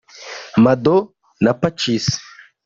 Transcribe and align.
Mado 0.57 1.13
na 1.39 1.53
Pacis 1.53 2.05